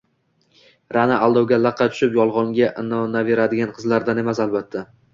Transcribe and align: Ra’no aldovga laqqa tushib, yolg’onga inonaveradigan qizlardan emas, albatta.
Ra’no 0.97 1.19
aldovga 1.25 1.59
laqqa 1.67 1.87
tushib, 1.93 2.19
yolg’onga 2.21 2.73
inonaveradigan 2.87 3.79
qizlardan 3.81 4.27
emas, 4.27 4.47
albatta. 4.49 4.89